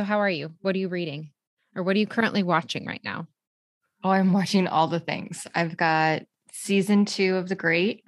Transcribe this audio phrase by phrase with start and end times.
[0.00, 0.54] So, how are you?
[0.62, 1.30] What are you reading?
[1.76, 3.26] Or what are you currently watching right now?
[4.02, 5.46] Oh, I'm watching all the things.
[5.54, 8.02] I've got season two of The Great,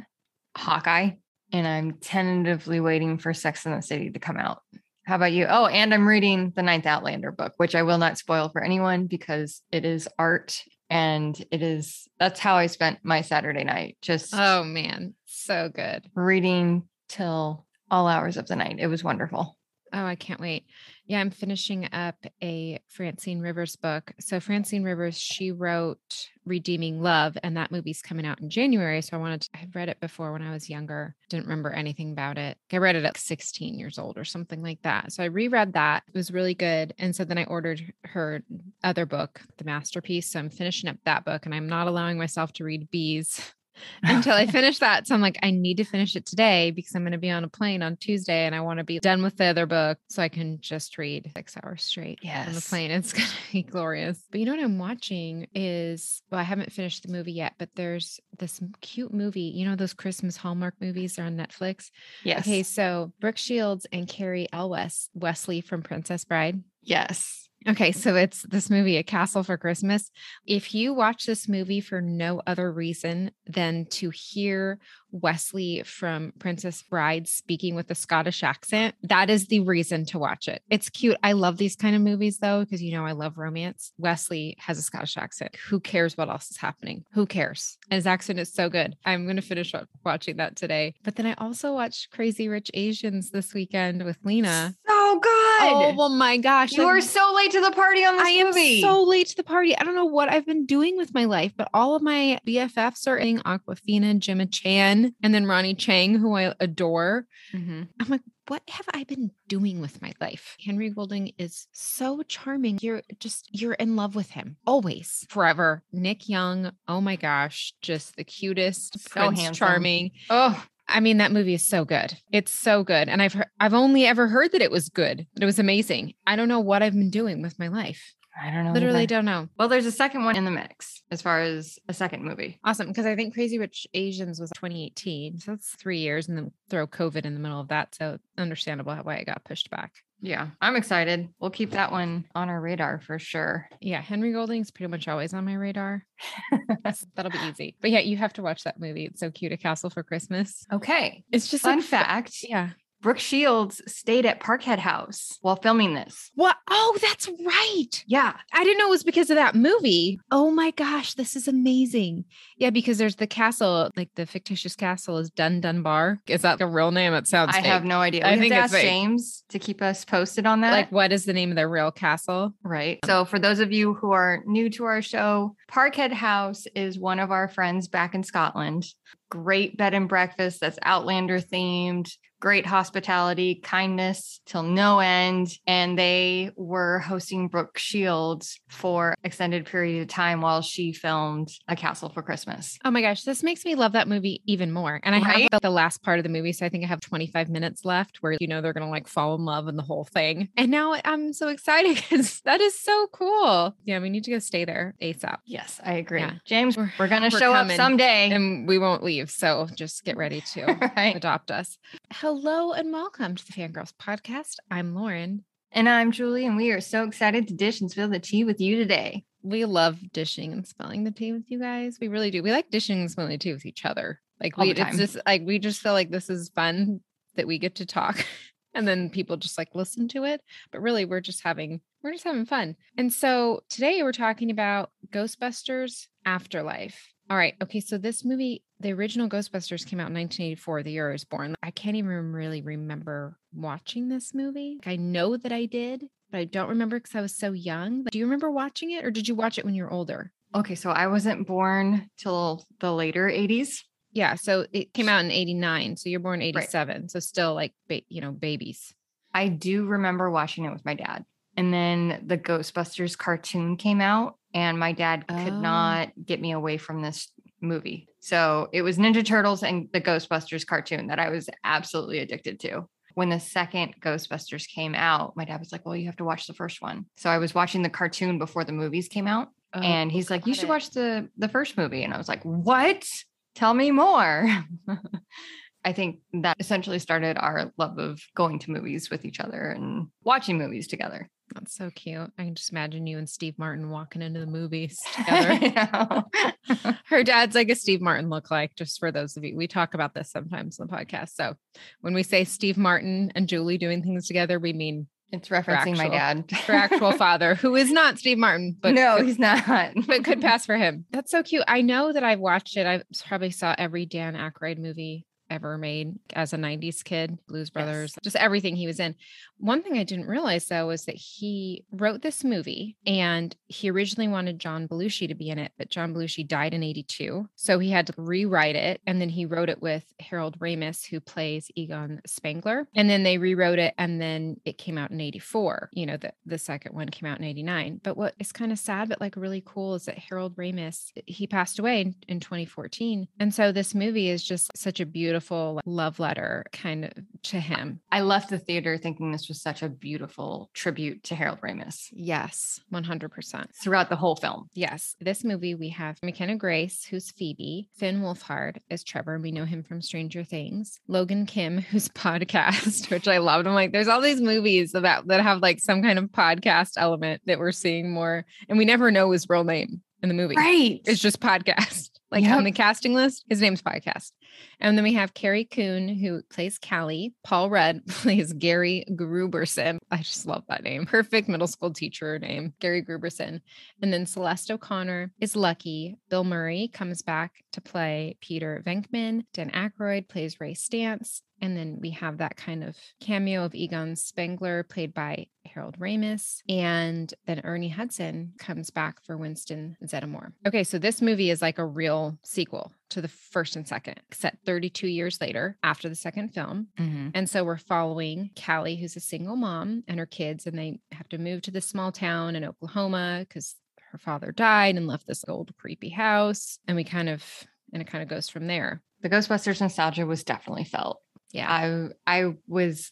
[0.56, 1.10] Hawkeye,
[1.52, 4.62] and I'm tentatively waiting for Sex and the City to come out.
[5.04, 5.44] How about you?
[5.46, 9.06] Oh, and I'm reading the Ninth Outlander book, which I will not spoil for anyone
[9.06, 13.98] because it is art and it is that's how I spent my Saturday night.
[14.00, 16.06] Just Oh man, so good.
[16.14, 18.76] reading till all hours of the night.
[18.78, 19.58] It was wonderful.
[19.94, 20.64] Oh, I can't wait.
[21.06, 24.14] Yeah, I'm finishing up a Francine Rivers book.
[24.20, 25.98] So Francine Rivers, she wrote
[26.46, 29.02] Redeeming Love, and that movie's coming out in January.
[29.02, 32.12] So I wanted to, I read it before when I was younger, didn't remember anything
[32.12, 32.56] about it.
[32.72, 35.12] I read it at 16 years old or something like that.
[35.12, 36.04] So I reread that.
[36.08, 36.94] It was really good.
[36.98, 38.42] And so then I ordered her
[38.82, 40.30] other book, The Masterpiece.
[40.30, 43.52] So I'm finishing up that book and I'm not allowing myself to read Bees
[44.02, 45.06] until I finish that.
[45.06, 47.44] So I'm like, I need to finish it today because I'm going to be on
[47.44, 50.22] a plane on Tuesday and I want to be done with the other book so
[50.22, 52.90] I can just read six hours straight on the plane.
[52.90, 54.22] It's going to be glorious.
[54.30, 57.70] But you know what I'm watching is, well, I haven't finished the movie yet, but
[57.74, 59.40] there's this cute movie.
[59.42, 61.90] You know, those Christmas Hallmark movies are on Netflix.
[62.24, 62.40] Yes.
[62.40, 62.62] Okay.
[62.62, 66.62] So Brooke Shields and Cary Elwes, Wesley from Princess Bride.
[66.82, 67.48] Yes.
[67.68, 70.10] Okay, so it's this movie, A Castle for Christmas.
[70.46, 74.78] If you watch this movie for no other reason than to hear
[75.12, 80.48] Wesley from Princess Bride speaking with a Scottish accent, that is the reason to watch
[80.48, 80.62] it.
[80.70, 81.16] It's cute.
[81.22, 83.92] I love these kind of movies though, because you know I love romance.
[83.98, 85.56] Wesley has a Scottish accent.
[85.68, 87.04] Who cares what else is happening?
[87.12, 87.78] Who cares?
[87.90, 88.96] And his accent is so good.
[89.04, 90.94] I'm going to finish wa- watching that today.
[91.04, 94.74] But then I also watched Crazy Rich Asians this weekend with Lena.
[94.88, 95.62] So good.
[95.64, 96.72] Oh, well, my gosh.
[96.72, 98.80] you I- are so late to the party on this I am movie.
[98.80, 99.76] so late to the party.
[99.76, 103.06] I don't know what I've been doing with my life, but all of my BFFs
[103.06, 107.26] are in Awkwafina, Jimmy Chan, and then Ronnie Chang, who I adore.
[107.52, 107.88] Mhm.
[108.00, 110.56] I'm like, what have I been doing with my life?
[110.64, 112.78] Henry Golding is so charming.
[112.82, 115.84] You're just, you're in love with him always, forever.
[115.92, 119.54] Nick Young, oh my gosh, just the cutest, So Prince handsome.
[119.54, 120.10] charming.
[120.28, 122.16] Oh, I mean, that movie is so good.
[122.30, 123.08] It's so good.
[123.08, 126.14] And I've heard, I've only ever heard that it was good, it was amazing.
[126.26, 128.14] I don't know what I've been doing with my life.
[128.40, 128.72] I don't know.
[128.72, 129.48] Literally don't know.
[129.58, 132.58] Well, there's a second one in the mix as far as a second movie.
[132.64, 132.88] Awesome.
[132.88, 135.38] Because I think Crazy Rich Asians was 2018.
[135.38, 137.94] So that's three years and then throw COVID in the middle of that.
[137.94, 139.92] So understandable why it got pushed back.
[140.22, 141.28] Yeah, I'm excited.
[141.40, 143.68] We'll keep that one on our radar for sure.
[143.80, 144.00] Yeah.
[144.00, 146.06] Henry Golding's pretty much always on my radar.
[147.16, 147.76] That'll be easy.
[147.80, 149.06] But yeah, you have to watch that movie.
[149.06, 149.50] It's so cute.
[149.50, 150.64] A Castle for Christmas.
[150.72, 151.24] Okay.
[151.32, 152.70] It's just Fun fact Yeah.
[153.02, 156.30] Brooke Shields stayed at Parkhead House while filming this.
[156.36, 156.56] What?
[156.70, 158.04] Oh, that's right.
[158.06, 158.36] Yeah.
[158.52, 160.20] I didn't know it was because of that movie.
[160.30, 162.24] Oh my gosh, this is amazing.
[162.56, 166.20] Yeah, because there's the castle, like the fictitious castle is Dun Dunbar.
[166.28, 167.12] Is that a real name?
[167.12, 167.72] It sounds like I fake.
[167.72, 168.24] have no idea.
[168.24, 168.84] I have think to it's ask fake.
[168.84, 170.70] James to keep us posted on that.
[170.70, 172.54] Like, what is the name of the real castle?
[172.62, 173.00] Right.
[173.04, 177.18] So, for those of you who are new to our show, Parkhead House is one
[177.18, 178.86] of our friends back in Scotland.
[179.28, 182.10] Great bed and breakfast that's Outlander themed,
[182.42, 185.56] great hospitality, kindness till no end.
[185.64, 191.76] And they were hosting Brooke Shields for extended period of time while she filmed A
[191.76, 192.80] Castle for Christmas.
[192.84, 195.00] Oh my gosh, this makes me love that movie even more.
[195.04, 195.48] And I Right?
[195.52, 198.18] have the last part of the movie, so I think I have 25 minutes left
[198.22, 200.48] where you know they're gonna like fall in love and the whole thing.
[200.56, 203.76] And now I'm so excited because that is so cool.
[203.84, 205.36] Yeah, we need to go stay there ASAP.
[205.46, 206.18] Yes, I agree.
[206.20, 206.34] Yeah.
[206.44, 208.30] James, We're- we're, going to show up someday.
[208.30, 209.30] And we won't leave.
[209.30, 210.64] So just get ready to
[210.96, 211.14] right.
[211.14, 211.78] adopt us.
[212.10, 214.56] Hello and welcome to the Fangirls Podcast.
[214.70, 215.44] I'm Lauren.
[215.70, 218.58] And I'm Julie, and we are so excited to dish and spill the tea with
[218.58, 219.26] you today.
[219.42, 221.98] We love dishing and spilling the tea with you guys.
[222.00, 222.42] We really do.
[222.42, 224.18] We like dishing and spilling the tea with each other.
[224.40, 227.00] Like All we it's just like we just feel like this is fun
[227.36, 228.24] that we get to talk
[228.74, 230.40] and then people just like listen to it.
[230.70, 232.76] But really we're just having we're just having fun.
[232.96, 237.12] And so today we're talking about Ghostbusters Afterlife.
[237.28, 237.54] All right.
[237.62, 237.80] Okay.
[237.80, 241.54] So this movie, the original Ghostbusters came out in 1984, the year I was born.
[241.62, 244.78] I can't even really remember watching this movie.
[244.84, 248.02] Like, I know that I did, but I don't remember because I was so young.
[248.02, 250.32] But Do you remember watching it or did you watch it when you were older?
[250.54, 253.82] Okay, so I wasn't born till the later 80s.
[254.12, 254.34] Yeah.
[254.34, 255.96] So it came out in 89.
[255.96, 257.08] So you're born 87.
[257.08, 258.92] So still like, ba- you know, babies.
[259.32, 261.24] I do remember watching it with my dad.
[261.56, 265.60] And then the Ghostbusters cartoon came out, and my dad could Oh.
[265.60, 267.30] not get me away from this
[267.62, 268.08] movie.
[268.20, 272.88] So it was Ninja Turtles and the Ghostbusters cartoon that I was absolutely addicted to.
[273.14, 276.46] When the second Ghostbusters came out, my dad was like, Well, you have to watch
[276.46, 277.06] the first one.
[277.16, 279.48] So I was watching the cartoon before the movies came out.
[279.74, 280.68] Oh, and he's like, You Oh, should it.
[280.68, 282.04] watch the the first movie.
[282.04, 283.06] And I was like, What?
[283.54, 284.48] Tell me more.
[285.84, 290.06] I think that essentially started our love of going to movies with each other and
[290.22, 291.28] watching movies together.
[291.54, 292.32] That's so cute.
[292.38, 296.24] I can just imagine you and Steve Martin walking into the movies together.
[297.06, 299.56] Her dad's like a Steve Martin look like, just for those of you.
[299.56, 301.30] We talk about this sometimes on the podcast.
[301.34, 301.54] So
[302.00, 306.06] when we say Steve Martin and Julie doing things together, we mean it's referencing my
[306.06, 306.50] actual- dad.
[306.66, 309.92] her actual father, who is not Steve Martin, but no, could- he's not.
[310.06, 311.06] but could pass for him.
[311.10, 311.64] That's so cute.
[311.68, 312.86] I know that I've watched it.
[312.86, 318.14] I probably saw every Dan Aykroyd movie ever made as a 90s kid, Blues Brothers,
[318.22, 319.14] just everything he was in.
[319.62, 324.26] One thing I didn't realize though was that he wrote this movie and he originally
[324.26, 327.48] wanted John Belushi to be in it, but John Belushi died in 82.
[327.54, 329.00] So he had to rewrite it.
[329.06, 332.88] And then he wrote it with Harold Ramis, who plays Egon Spengler.
[332.96, 335.90] And then they rewrote it and then it came out in 84.
[335.92, 338.00] You know, the, the second one came out in 89.
[338.02, 341.46] But what is kind of sad, but like really cool is that Harold Ramis, he
[341.46, 343.28] passed away in, in 2014.
[343.38, 347.12] And so this movie is just such a beautiful love letter kind of
[347.44, 348.00] to him.
[348.10, 352.80] I left the theater thinking this was such a beautiful tribute to Harold Ramis Yes,
[352.92, 353.66] 100%.
[353.82, 354.68] throughout the whole film.
[354.74, 359.38] Yes, this movie we have McKenna Grace, who's Phoebe, Finn Wolfhard is Trevor.
[359.38, 361.00] We know him from Stranger Things.
[361.08, 363.66] Logan Kim, who's podcast, which I loved.
[363.66, 367.42] I'm like, there's all these movies about that have like some kind of podcast element
[367.46, 370.54] that we're seeing more, and we never know his real name in the movie.
[370.56, 371.00] Right.
[371.04, 372.10] It's just podcast.
[372.32, 372.56] Like Yep.
[372.56, 374.32] on the casting list, his name's podcast.
[374.80, 377.34] And then we have Carrie Coon, who plays Callie.
[377.44, 379.98] Paul Rudd plays Gary Gruberson.
[380.10, 381.04] I just love that name.
[381.06, 383.60] Perfect middle school teacher name, Gary Gruberson.
[384.00, 386.16] And then Celeste O'Connor is Lucky.
[386.30, 389.44] Bill Murray comes back to play Peter Venkman.
[389.52, 391.42] Dan Aykroyd plays Ray Stantz.
[391.60, 396.62] And then we have that kind of cameo of Egon Spengler, played by Harold Ramis.
[396.68, 400.52] And then Ernie Hudson comes back for Winston Zeddemore.
[400.66, 404.58] Okay, so this movie is like a real sequel to the first and second, set
[404.64, 406.88] 32 years later after the second film.
[406.98, 407.32] Mhm.
[407.34, 411.28] And so we're following Callie, who's a single mom, and her kids, and they have
[411.30, 413.76] to move to this small town in Oklahoma because
[414.12, 416.78] her father died and left this old creepy house.
[416.86, 417.44] And we kind of,
[417.92, 419.02] and it kind of goes from there.
[419.20, 421.20] The Ghostbusters nostalgia was definitely felt.
[421.52, 421.70] Yeah.
[421.70, 423.10] I I was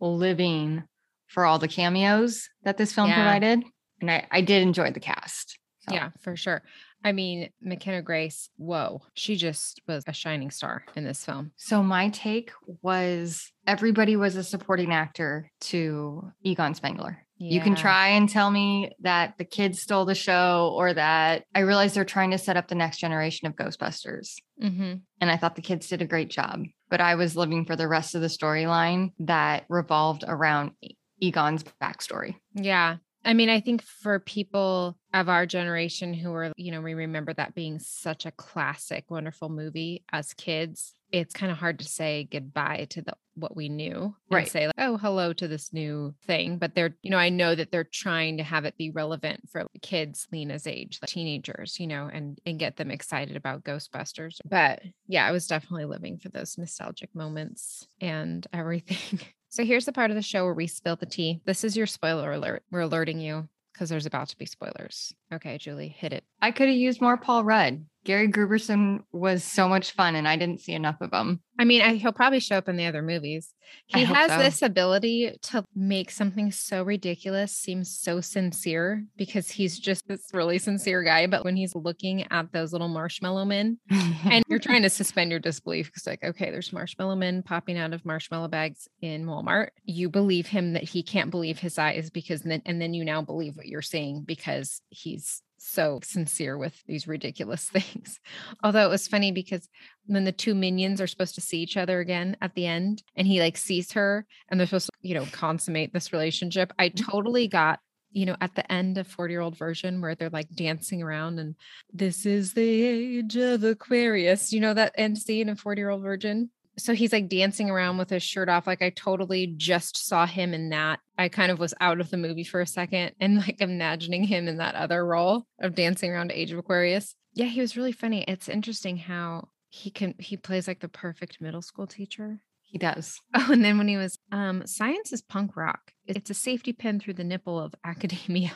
[0.00, 0.82] living
[1.28, 3.16] for all the cameos that this film Yeah.
[3.16, 3.64] provided.
[4.00, 5.58] And I, I did enjoy the cast.
[5.88, 6.62] So, Yeah, for sure.
[7.04, 11.52] I mean, McKenna Grace, whoa, she just was a shining star in this film.
[11.56, 12.50] So my take
[12.82, 17.22] was everybody was a supporting actor to Egon Spengler.
[17.38, 21.60] You can try and tell me that the kids stole the show or that I
[21.60, 24.36] realize they're trying to set up the next generation of Ghostbusters.
[24.60, 25.02] Mhm.
[25.20, 26.62] And I thought the kids did a great job.
[26.88, 30.70] But I was living for the rest of the storyline that revolved around
[31.20, 32.36] Egon's backstory.
[32.54, 32.96] Yeah.
[33.24, 37.34] I mean, I think for people of our generation who are, you know, we remember
[37.34, 42.28] that being such a classic, wonderful movie as kids, it's kind of hard to say
[42.30, 44.48] goodbye to the what we knew and Right.
[44.48, 46.58] say, like, oh, hello to this new thing.
[46.58, 49.66] But they're, you know, I know that they're trying to have it be relevant for
[49.82, 54.38] kids Lena's age, like teenagers, you know, and and get them excited about Ghostbusters.
[54.44, 59.20] But yeah, I was definitely living for those nostalgic moments and everything.
[59.56, 61.40] So here's the part of the show where we spill the tea.
[61.46, 62.62] This is your spoiler alert.
[62.70, 65.14] We're alerting you because there's about to be spoilers.
[65.32, 66.24] Okay, Julie, hit it.
[66.42, 67.86] I could have used more Paul Rudd.
[68.06, 71.40] Gary Gruberson was so much fun and I didn't see enough of him.
[71.58, 73.52] I mean, I, he'll probably show up in the other movies.
[73.86, 74.38] He has so.
[74.38, 80.58] this ability to make something so ridiculous seem so sincere because he's just this really
[80.58, 81.26] sincere guy.
[81.26, 85.40] But when he's looking at those little marshmallow men, and you're trying to suspend your
[85.40, 90.08] disbelief because like okay there's marshmallow men popping out of marshmallow bags in walmart you
[90.08, 93.56] believe him that he can't believe his eyes because then and then you now believe
[93.56, 98.20] what you're seeing because he's so sincere with these ridiculous things
[98.62, 99.68] although it was funny because
[100.06, 103.26] when the two minions are supposed to see each other again at the end and
[103.26, 107.10] he like sees her and they're supposed to you know consummate this relationship i mm-hmm.
[107.10, 107.80] totally got
[108.16, 111.38] you know, at the end of 40 year old virgin where they're like dancing around
[111.38, 111.54] and
[111.92, 116.02] this is the age of Aquarius, you know, that end scene of 40 year old
[116.02, 116.48] virgin.
[116.78, 118.66] So he's like dancing around with his shirt off.
[118.66, 121.00] Like I totally just saw him in that.
[121.16, 124.46] I kind of was out of the movie for a second and like imagining him
[124.48, 127.14] in that other role of dancing around Age of Aquarius.
[127.34, 128.24] Yeah, he was really funny.
[128.28, 132.40] It's interesting how he can, he plays like the perfect middle school teacher.
[132.62, 133.20] he does.
[133.34, 135.92] Oh, and then when he was, um, science is punk rock.
[136.06, 138.52] It's a safety pin through the nipple of academia.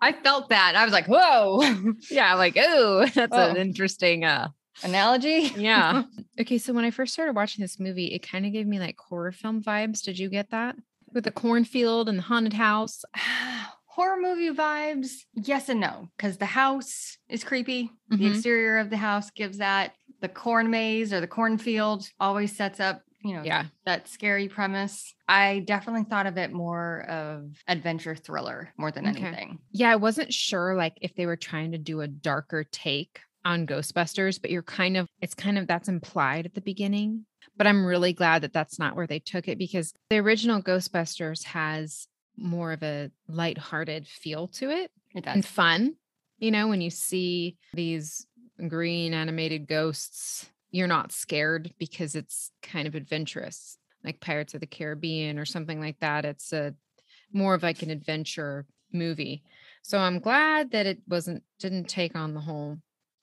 [0.00, 0.74] I felt that.
[0.76, 1.60] I was like, whoa.
[2.10, 3.50] Yeah, like, oh, that's Oh.
[3.50, 4.48] an interesting uh
[4.82, 5.52] Analogy?
[5.56, 6.02] yeah.
[6.40, 8.96] okay, so when I first started watching this movie, it kind of gave me like
[8.98, 10.02] horror film vibes.
[10.02, 10.76] Did you get that?
[11.12, 13.04] With the cornfield and the haunted house.
[13.86, 17.90] Horror movie vibes, yes and no, because the house is creepy.
[18.10, 18.30] The Mhm.
[18.30, 19.92] exterior of the house gives that.
[20.20, 23.64] The corn maze or the cornfield always sets up, you know, Yeah.
[23.86, 25.12] that scary premise.
[25.26, 29.18] I definitely thought of it more of adventure thriller more than Okay.
[29.24, 29.58] anything.
[29.72, 33.66] Yeah, I wasn't sure like if they were trying to do a darker take on
[33.66, 37.24] Ghostbusters, but you're kind of it's kind of that's implied at the beginning.
[37.56, 41.44] But I'm really glad that that's not where they took it because the original Ghostbusters
[41.44, 44.90] has more of a lighthearted feel to it.
[45.14, 45.96] It and fun.
[46.38, 48.26] You know, when you see these
[48.68, 54.66] green animated ghosts, you're not scared because it's kind of adventurous, like Pirates of the
[54.66, 56.24] Caribbean or something like that.
[56.24, 56.74] It's a
[57.32, 59.42] more of like an adventure movie.
[59.82, 62.78] So I'm glad that it wasn't didn't take on the whole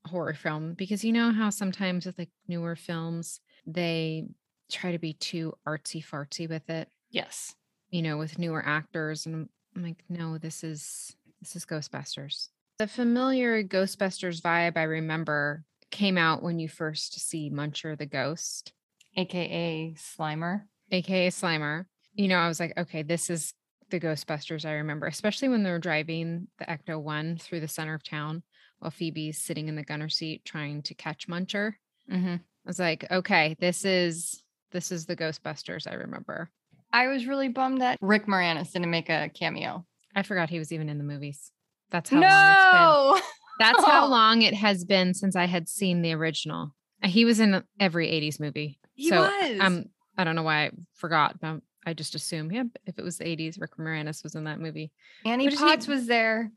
[0.05, 4.27] horror film because you know how sometimes with like newer films they
[4.71, 7.55] try to be too artsy fartsy with it Yes.
[7.89, 9.25] you know, with newer actors.
[9.25, 9.49] And I'm-
[9.83, 12.49] like, no, this is this is Ghostbusters.
[12.79, 18.73] The familiar Ghostbusters vibe I remember came out when you first see Muncher the ghost,
[19.17, 20.63] AKA Slimer.
[20.91, 21.85] aka Slimer.
[22.13, 23.53] You know, I was like, okay, this is
[23.89, 27.93] the Ghostbusters I remember, especially when they were driving the Ecto One through the center
[27.93, 28.43] of town
[28.79, 31.73] while Phoebe's sitting in the gunner seat trying to catch Muncher.
[32.11, 32.39] Mhm.
[32.39, 34.41] I was like, okay, this is
[34.71, 36.49] this is the Ghostbusters I remember.
[36.91, 39.85] I was really bummed that Rick Moranis didn't make a cameo.
[40.15, 41.51] I forgot he was even in the movies.
[41.91, 42.73] That's how long it's been.
[42.73, 43.21] No.
[43.59, 44.09] That's how Oh.
[44.09, 46.75] long it has been since I had seen the original.
[47.03, 48.79] He was in every 80s movie.
[48.95, 49.59] He so was.
[49.61, 49.85] um
[50.17, 53.25] I don't know why I forgot, but I just assume, yeah, if it was the
[53.25, 54.91] 80s, Rick Moranis was in that movie.
[55.25, 56.51] Annie What is he- Potts was there,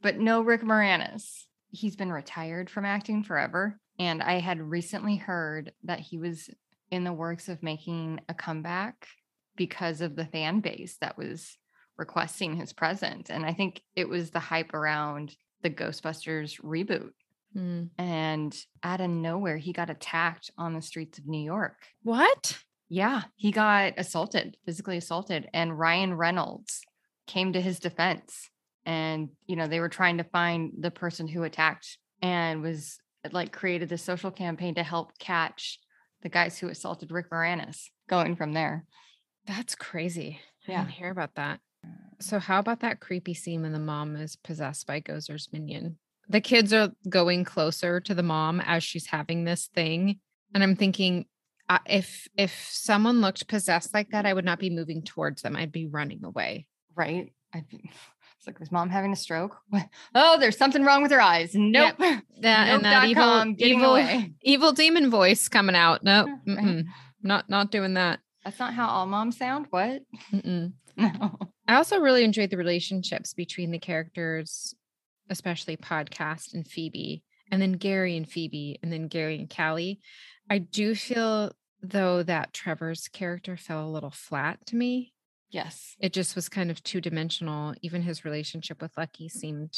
[0.00, 1.44] but no Rick Moranis.
[1.70, 3.78] He's been retired from acting forever.
[3.98, 6.48] And I had recently heard that he was
[6.90, 9.06] in the works of making a comeback
[9.56, 11.58] because of the fan base that was
[11.98, 13.30] requesting his presence.
[13.30, 17.10] And I think it was the hype around the Ghostbusters reboot.
[17.52, 17.84] Hmm.
[17.98, 21.76] And out of nowhere, he got attacked on the streets of New York.
[22.02, 22.58] What?
[22.88, 26.82] Yeah, he got assaulted, physically assaulted, and Ryan Reynolds
[27.26, 28.50] came to his defense.
[28.90, 32.98] And, you know, they were trying to find the person who attacked and was
[33.30, 35.78] like created this social campaign to help catch
[36.22, 38.84] the guys who assaulted Rick Moranis going from there.
[39.46, 40.40] That's crazy.
[40.66, 40.80] I Yeah.
[40.80, 41.60] didn't hear about that.
[42.18, 45.98] So how about that creepy scene when the mom is possessed by Gozer's minion?
[46.28, 50.18] The kids are going closer to the mom as she's having this thing,
[50.52, 51.26] and I'm thinking,
[51.68, 55.54] uh, if if someone looked possessed like that, I would not be moving towards them.
[55.56, 56.66] I'd be running away.
[56.94, 57.32] Right.
[57.54, 57.64] I
[58.40, 59.58] it's like, was mom having a stroke?
[60.14, 61.50] Oh, there's something wrong with her eyes.
[61.54, 61.96] Nope.
[61.98, 64.32] That and that evil, getting evil, away.
[64.42, 66.02] evil demon voice coming out.
[66.02, 66.30] Nope.
[66.46, 66.84] Right.
[67.22, 68.20] not not doing that.
[68.42, 69.66] That's not how all moms sound.
[69.68, 70.02] What?
[70.32, 70.72] Mm-mm.
[70.96, 71.38] No.
[71.68, 74.74] I also really enjoyed the relationships between the characters,
[75.28, 80.00] especially podcast and Phoebe, and then Gary and Phoebe, and then Gary and Callie.
[80.48, 85.12] I do feel though that Trevor's character fell a little flat to me.
[85.50, 85.96] Yes.
[85.98, 87.74] It just was kind of two dimensional.
[87.82, 89.76] Even his relationship with Lucky seemed,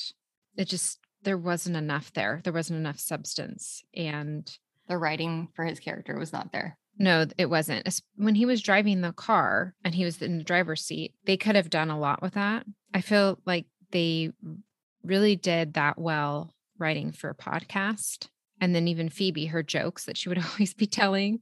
[0.56, 2.40] it just, there wasn't enough there.
[2.44, 3.82] There wasn't enough substance.
[3.94, 4.50] And
[4.88, 6.76] The writing for his character was not there.
[6.98, 7.88] no, it wasn't.
[8.16, 11.56] When he was driving the car and he was in the driver's seat, they could
[11.56, 12.66] have done a lot with that.
[12.92, 14.30] I feel like they
[15.02, 18.28] really did that well writing for a podcast.
[18.60, 21.40] And then even Phoebe, her jokes that she would always be telling.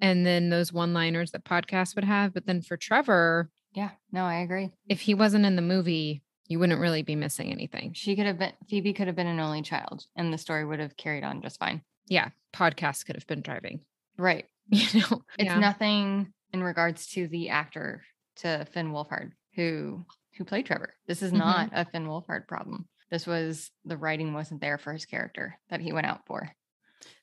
[0.00, 2.34] And then those one liners that podcasts would have.
[2.34, 3.90] But then for Trevor, Yeah.
[4.10, 4.70] No, I agree.
[4.88, 7.92] if he wasn't in the movie, you wouldn't really be missing anything.
[7.94, 10.80] She could have been Phoebe could have been an only child and the story would
[10.80, 11.82] have carried on just fine.
[12.08, 13.80] Yeah, podcast could have been driving.
[14.18, 14.46] Right.
[14.68, 15.58] You know, It's Yeah.
[15.58, 18.02] nothing in regards to the actor
[18.36, 20.04] to Finn Wolfhard who
[20.36, 20.94] who played Trevor.
[21.06, 21.38] This is Mhm.
[21.38, 22.88] not a Finn Wolfhard problem.
[23.10, 26.50] This was the writing wasn't there for his character that he went out for.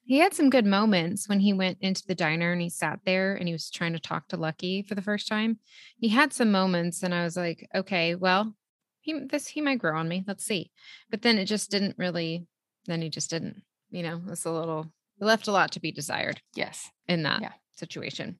[0.04, 3.36] He had some good moments when he went into the diner and he sat there
[3.36, 5.60] and he was trying to talk to Lucky for the first time.
[5.98, 8.56] He had some moments and I was like, okay, well,
[9.02, 10.24] he this he might grow on me.
[10.28, 10.72] Let's see.
[11.10, 12.48] But then it just didn't really
[12.86, 14.88] then he just didn't, you know, it's a little
[15.22, 16.90] it left a lot to be desired Yes.
[17.08, 17.54] in that Yeah.
[17.76, 18.40] situation.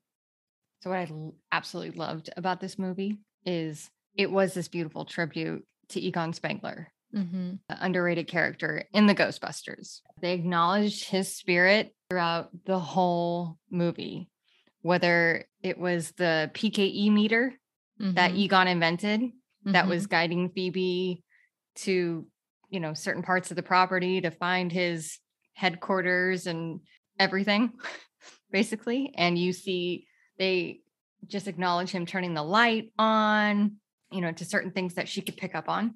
[0.82, 1.08] So what I
[1.52, 7.54] absolutely loved about this movie is it was this beautiful tribute to Egon Spengler, Mm-hmm.
[7.68, 10.00] underrated character in the Ghostbusters.
[10.20, 14.30] They acknowledged his spirit throughout the whole movie,
[14.82, 17.54] whether it was the PKE meter
[17.98, 19.22] that Egon invented
[19.64, 21.22] that was guiding Phoebe
[21.76, 22.26] to,
[22.68, 25.18] you know, certain parts of the property to find his
[25.52, 26.80] headquarters and
[27.18, 27.72] everything,
[28.50, 29.12] basically.
[29.16, 30.06] And you see
[30.38, 30.80] they
[31.26, 33.76] just acknowledge him turning the light on,
[34.10, 35.94] you know, to certain things that she could pick up on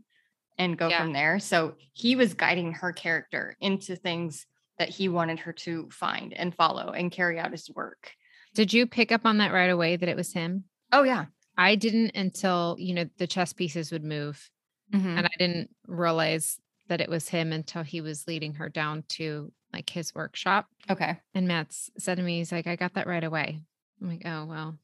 [0.58, 1.02] and go Yeah.
[1.02, 1.38] from there.
[1.38, 4.46] So he was guiding her character into things
[4.78, 8.12] that he wanted her to find and follow and carry out his work.
[8.54, 10.64] Did you pick up on that right away that it was him?
[10.92, 11.26] Oh, yeah.
[11.56, 14.50] I didn't until, you know, the chess pieces would move.
[14.92, 15.16] Mhm.
[15.16, 19.50] and I didn't realize that it was him until he was leading her down to
[19.72, 20.68] like his workshop.
[20.90, 21.18] Okay.
[21.34, 23.60] And Matt's said to me, he's like, I got that right away.
[24.00, 24.78] I'm like, oh well,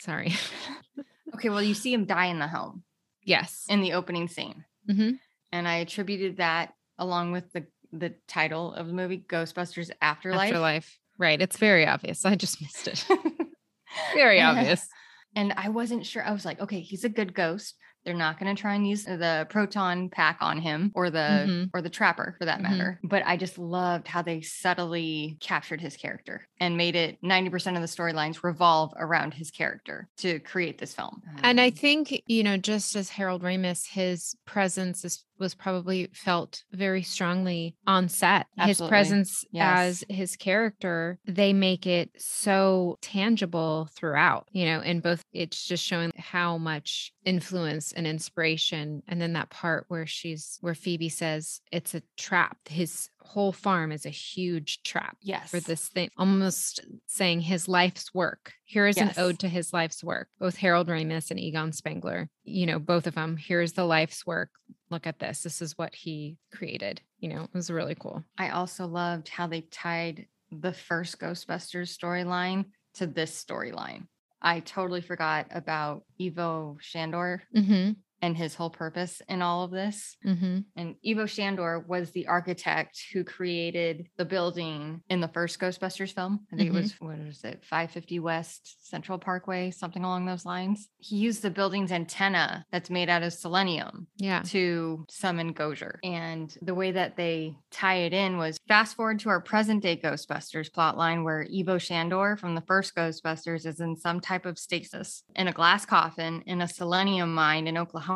[0.00, 0.34] sorry.
[1.34, 1.48] Okay.
[1.48, 2.84] Well, you see him die in the home
[3.24, 3.64] yes.
[3.70, 4.66] in the opening scene.
[4.88, 5.18] Mhm.
[5.52, 10.48] and I attributed that along with the the title of the movie Ghostbusters Afterlife.
[10.48, 10.98] Afterlife.
[11.18, 11.40] Right.
[11.42, 12.24] It's very obvious.
[12.24, 13.04] I just missed it.
[14.14, 14.88] very obvious.
[15.36, 16.24] And I wasn't sure.
[16.24, 17.74] I was like, okay, he's a good ghost.
[18.04, 21.70] They're not going to try and use the proton pack on him or the Mhm.
[21.72, 22.62] or the trapper for that Mhm.
[22.62, 23.00] matter.
[23.04, 27.82] But I just loved how they subtly captured his character and made it 90% of
[27.82, 31.22] the storylines revolve around his character to create this film.
[31.42, 36.08] And I Um, think, you know, just as Harold Ramis, his presence is, was probably
[36.14, 38.46] felt very strongly on set.
[38.56, 40.02] His presence Yes.
[40.10, 45.84] as his character, they make it so tangible throughout, you know, and both it's just
[45.84, 49.02] showing how much influence and inspiration.
[49.08, 52.56] And then that part where she's, where Phoebe says it's a trap.
[52.68, 55.50] His whole farm is a huge trap yes.
[55.50, 58.52] for this thing, almost saying his life's work.
[58.64, 59.16] Here is Yes.
[59.16, 60.28] an ode to his life's work.
[60.38, 63.36] Both Harold Ramis and Egon Spengler, you know, both of them.
[63.38, 64.50] Here's the life's work.
[64.90, 65.42] Look at this.
[65.42, 67.00] This is what he created.
[67.20, 68.22] You know, it was really cool.
[68.36, 74.08] I also loved how they tied the first Ghostbusters storyline to this storyline.
[74.42, 77.92] I totally forgot about Ivo Shandor Mm-hmm.
[78.22, 80.16] And his whole purpose in all of this.
[80.24, 80.58] Mm-hmm.
[80.76, 86.46] And Ivo Shandor was the architect who created the building in the first Ghostbusters film.
[86.52, 86.76] I think Mhm.
[86.76, 90.88] it was, what is it, 550 West Central Parkway, something along those lines.
[90.98, 94.42] He used the building's antenna that's made out of selenium Yeah.
[94.46, 95.98] to summon Gozer.
[96.04, 99.96] And the way that they tie it in was fast forward to our present day
[99.96, 105.24] Ghostbusters plotline where Ivo Shandor from the first Ghostbusters is in some type of stasis
[105.34, 108.11] in a glass coffin in a selenium mine in Oklahoma.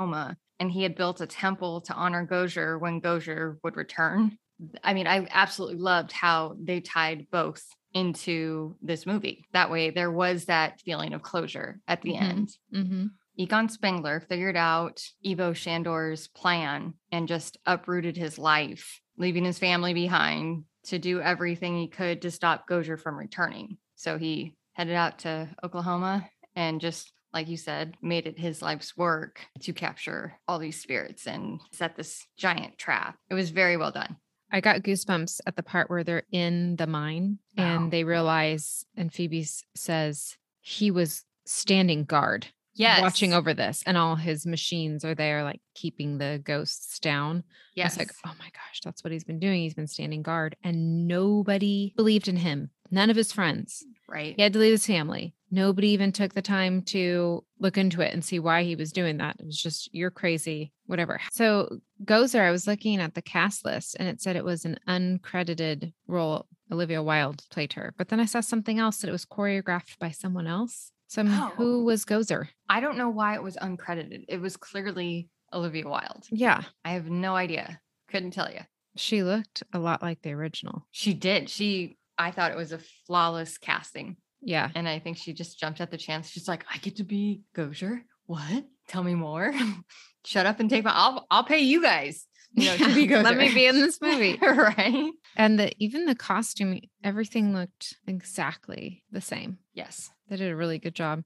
[0.58, 4.38] And he had built a temple to honor Gozer when Gozer would return.
[4.82, 9.44] I mean, I absolutely loved how they tied both into this movie.
[9.52, 12.22] That way, there was that feeling of closure at the Mhm.
[12.22, 12.48] end.
[12.74, 13.06] Mm-hmm.
[13.38, 19.92] Egon Spengler figured out Ivo Shandor's plan and just uprooted his life, leaving his family
[19.92, 23.76] behind to do everything he could to stop Gozer from returning.
[23.94, 28.96] So he headed out to Oklahoma and just like you said, made it his life's
[28.96, 33.18] work to capture all these spirits and set this giant trap.
[33.28, 34.16] It was very well done.
[34.50, 37.64] I got goosebumps at the part where they're in the mine Wow.
[37.82, 43.02] and they realize, and Phoebe says he was standing guard, Yes.
[43.02, 47.44] watching over this, and all his machines are there, like keeping the ghosts down.
[47.74, 47.92] Yes.
[47.92, 49.60] It's like, oh my gosh, that's what he's been doing.
[49.60, 52.70] He's been standing guard, and nobody believed in him.
[52.90, 53.84] None of his friends.
[54.08, 54.34] right.
[54.36, 55.34] He had to leave his family.
[55.50, 59.18] Nobody even took the time to look into it and see why he was doing
[59.18, 59.36] that.
[59.38, 61.20] It was just, you're crazy, whatever.
[61.32, 64.78] So, Gozer, I was looking at the cast list and it said it was an
[64.88, 66.46] uncredited role.
[66.72, 67.94] Olivia Wilde played her.
[67.96, 70.90] But then I saw something else that it was choreographed by someone else.
[71.08, 71.52] So, I'm, Oh.
[71.56, 72.48] who was Gozer?
[72.68, 74.24] I don't know why it was uncredited.
[74.28, 76.26] It was clearly Olivia Wilde.
[76.30, 77.80] Yeah, I have no idea.
[78.10, 78.60] Couldn't tell you.
[78.96, 80.86] she looked a lot like the original.
[80.90, 81.48] She did.
[81.50, 84.16] She, I thought it was a flawless casting.
[84.40, 84.70] Yeah.
[84.74, 86.28] And I think she just jumped at the chance.
[86.28, 88.00] She's like, I get to be Gozer.
[88.26, 88.64] What?
[88.88, 89.52] Tell me more.
[90.24, 92.26] Shut up and take my, I'll, I'll pay you guys.
[92.52, 94.38] You know, to be Yeah, Let me be in this movie.
[94.42, 95.12] right.
[95.36, 99.58] And the even the costume, everything looked exactly the same.
[99.74, 100.10] Yes.
[100.28, 101.22] They did a really good job.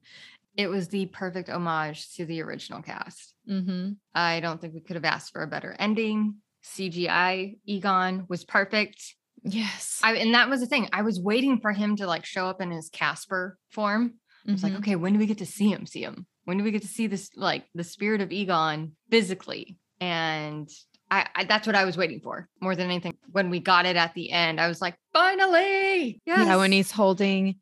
[0.56, 3.34] It was the perfect homage to the original cast.
[3.48, 3.92] Mm-hmm.
[4.14, 6.36] I don't think we could have asked for a better ending.
[6.64, 9.14] CGI Egon was perfect.
[9.42, 10.00] Yes.
[10.02, 10.88] I and that was the thing.
[10.92, 14.14] I was waiting for him to like show up in his Casper form.
[14.48, 14.78] I was like, Mhm.
[14.78, 15.86] okay, when do we get to see him?
[15.86, 16.26] See him?
[16.44, 19.76] When do we get to see this like the spirit of Egon physically?
[20.00, 20.68] And
[21.10, 23.16] I, I that's what I was waiting for more than anything.
[23.32, 26.46] When we got it at the end, I was like, finally, yes.
[26.46, 27.56] Yeah, when he's holding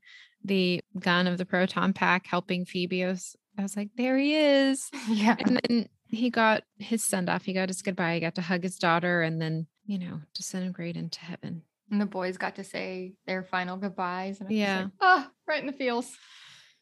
[0.45, 4.89] the gun of the proton pack, helping was, I was like, there he is.
[5.09, 7.45] yeah, And then he got his send off.
[7.45, 8.15] He got his goodbye.
[8.15, 11.63] He got to hug his daughter and then, you know, disintegrate into heaven.
[11.91, 14.39] and the boys got to say their final goodbyes.
[14.41, 14.83] And I Yeah.
[14.83, 16.15] like, oh, right in the feels.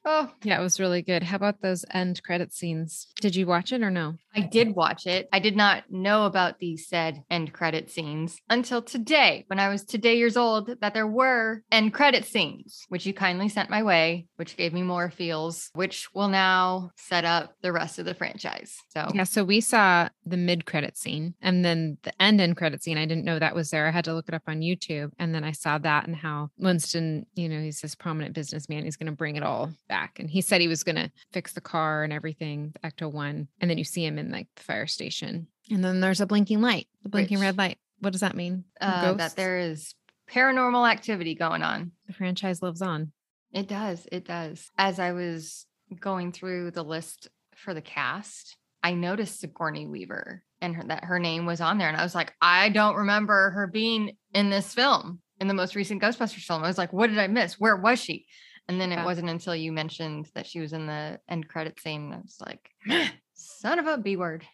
[0.05, 1.23] Oh, Yeah, it was really good.
[1.23, 3.07] How about those end credit scenes?
[3.21, 4.17] Did you watch it or no?
[4.37, 5.29] I did watch it.
[5.33, 9.83] I did not know about these said end credit scenes until today, when I was
[9.83, 14.27] today years old, that there were end credit scenes, which you kindly sent my way,
[14.37, 18.77] which gave me more feels, which will now set up the rest of the franchise.
[18.91, 22.83] So Yeah, so we saw the mid credit scene and then the end end credit
[22.83, 22.99] scene.
[22.99, 23.87] I didn't know that was there.
[23.87, 25.13] I had to look it up on YouTube.
[25.19, 28.85] And then I saw that and how Winston, you know, he's this prominent businessman.
[28.85, 30.19] He's going to bring it all back.
[30.19, 33.49] And he said he was going to fix the car and everything, the Ecto 1.
[33.61, 35.47] And then you see him in like the fire station.
[35.71, 37.79] And then there's a blinking light, the blinking Which- red light.
[38.01, 38.65] What does that mean?
[38.81, 39.95] uh, that there is
[40.31, 41.93] paranormal activity going on.
[42.07, 43.13] the franchise lives on.
[43.53, 44.07] It does.
[44.13, 44.71] It does.
[44.77, 45.67] As I was
[46.01, 51.19] going through the list for the cast, I noticed Sigourney Weaver and her, that her
[51.19, 51.89] name was on there.
[51.89, 55.75] And I was like, I don't remember her being in this film, in the most
[55.75, 56.63] recent Ghostbusters film.
[56.65, 57.59] I was like, what did I miss?
[57.59, 58.27] Where was she?
[58.69, 59.05] And then it Yeah.
[59.05, 62.13] wasn't until you mentioned that she was in the end credit scene.
[62.13, 62.71] I was like,
[63.37, 64.45] son of a B word.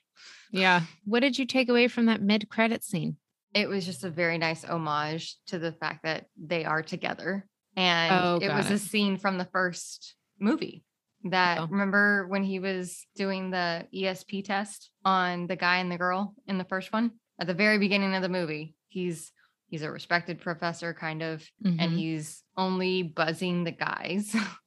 [0.50, 0.82] Yeah.
[1.04, 3.16] What did you take away from that mid credit scene?
[3.54, 7.46] It was just a very nice homage to the fact that they are together.
[7.76, 10.84] And Oh, it was a scene from the first movie
[11.24, 11.66] that Oh.
[11.70, 16.58] remember when he was doing the ESP test on the guy and the girl in
[16.58, 18.74] the first one at the very beginning of the movie.
[18.88, 19.32] He's
[19.68, 21.96] he's a respected professor kind of and Mhm.
[21.96, 24.34] he's only buzzing the guys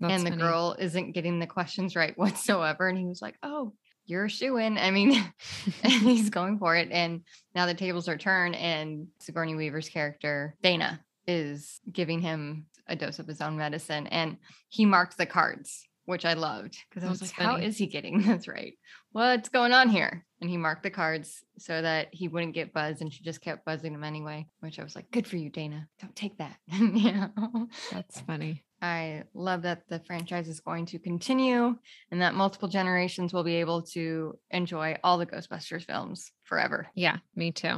[0.00, 0.42] That's and the funny.
[0.42, 3.72] girl isn't getting the questions right whatsoever and he was like, "Oh,
[4.06, 5.12] you're a shoe in." I mean,
[5.82, 6.88] and he's going for it.
[6.90, 7.22] And
[7.54, 13.18] now the tables are turned, and Sigourney Weaver's character, Dana, is giving him a dose
[13.18, 14.06] of his own medicine.
[14.08, 14.36] And
[14.68, 17.66] he marked the cards, which I loved because I was like, how funny.
[17.66, 18.74] is he getting this right?
[19.12, 20.26] What's going on here?
[20.40, 23.02] And he marked the cards so that he wouldn't get buzzed.
[23.02, 25.86] And she just kept buzzing him anyway, which I was like, good for you, Dana.
[26.00, 26.56] Don't take that.
[26.72, 27.68] you know?
[27.92, 28.64] That's funny.
[28.82, 31.76] I love that the franchise is going to continue
[32.10, 36.88] and that multiple generations will be able to enjoy all the Ghostbusters films forever.
[36.94, 37.76] Yeah, me too.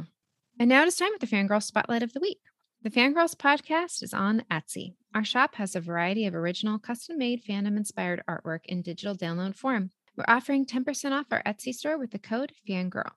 [0.59, 2.39] And now it is time for the Fangirl Spotlight of the Week.
[2.83, 4.95] The Fangirls podcast is on Etsy.
[5.15, 9.55] Our shop has a variety of original, custom made, fandom inspired artwork in digital download
[9.55, 9.91] form.
[10.15, 13.11] We're offering 10% off our Etsy store with the code FANGIRL.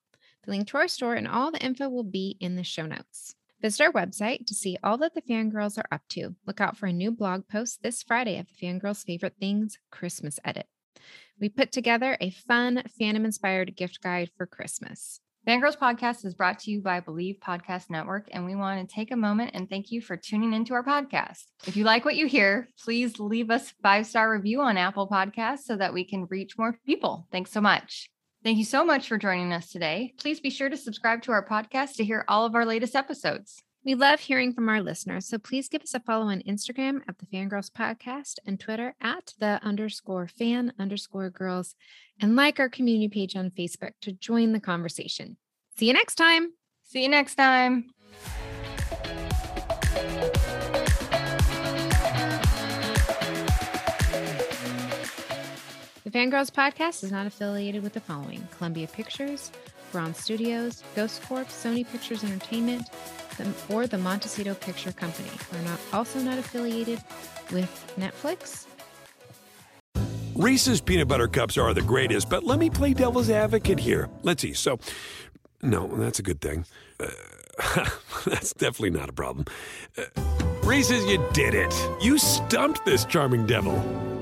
[0.44, 3.34] The link to our store and all the info will be in the show notes.
[3.62, 6.34] Visit our website to see all that the Fangirls are up to.
[6.46, 10.38] Look out for a new blog post this Friday of the Fangirls' Favorite Things Christmas
[10.44, 10.66] Edit.
[11.40, 15.20] We put together a fun, fandom inspired gift guide for Christmas.
[15.46, 19.12] Fangirls Podcast is brought to you by Bleav Podcast Network, and we want to take
[19.12, 21.44] a moment and thank you for tuning into our podcast.
[21.66, 25.08] If you like what you hear, please leave us a five star review on Apple
[25.08, 27.28] Podcasts so that we can reach more people.
[27.30, 28.10] Thanks so much.
[28.46, 30.14] Thank you so much for joining us today.
[30.20, 33.60] Please be sure to subscribe to our podcast to hear all of our latest episodes.
[33.84, 37.18] We love hearing from our listeners, so please give us a follow on Instagram at
[37.18, 41.74] the Fangirls Podcast and Twitter at the underscore fan underscore girls,
[42.20, 45.38] and like our community page on Facebook to join the conversation.
[45.76, 46.52] See you next time.
[46.84, 47.86] See you next time.
[56.16, 59.52] Fangirls podcast is not affiliated with the following Columbia Pictures,
[59.92, 62.88] Bron Studios, Ghost Corp, Sony Pictures Entertainment,
[63.68, 65.28] or the Montecito Picture Company.
[65.52, 67.02] We're not also not affiliated
[67.52, 68.64] with Netflix.
[70.34, 74.08] Reese's peanut butter cups are the greatest, but let me play devil's advocate here.
[74.22, 74.54] Let's see.
[74.54, 74.78] So,
[75.60, 76.64] no, that's a good thing.
[76.98, 77.10] Uh,
[78.24, 79.44] that's definitely not a problem.
[79.98, 80.04] Uh,
[80.64, 81.74] Reese's, you did it.
[82.00, 84.15] You stumped this charming devil.